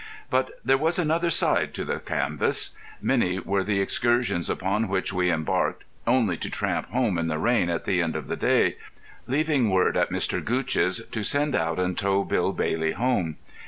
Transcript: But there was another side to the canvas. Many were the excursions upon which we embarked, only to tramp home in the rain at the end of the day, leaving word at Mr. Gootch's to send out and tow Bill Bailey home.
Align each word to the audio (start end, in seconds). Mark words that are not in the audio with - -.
But 0.31 0.59
there 0.65 0.79
was 0.79 0.97
another 0.97 1.29
side 1.29 1.75
to 1.75 1.85
the 1.85 1.99
canvas. 1.99 2.71
Many 3.03 3.37
were 3.37 3.63
the 3.63 3.79
excursions 3.79 4.49
upon 4.49 4.87
which 4.87 5.13
we 5.13 5.29
embarked, 5.31 5.83
only 6.07 6.37
to 6.37 6.49
tramp 6.49 6.89
home 6.89 7.19
in 7.19 7.27
the 7.27 7.37
rain 7.37 7.69
at 7.69 7.85
the 7.85 8.01
end 8.01 8.15
of 8.15 8.27
the 8.27 8.35
day, 8.35 8.77
leaving 9.27 9.69
word 9.69 9.95
at 9.95 10.09
Mr. 10.09 10.43
Gootch's 10.43 11.03
to 11.05 11.21
send 11.21 11.55
out 11.55 11.77
and 11.77 11.95
tow 11.95 12.23
Bill 12.23 12.51
Bailey 12.51 12.93
home. 12.93 13.37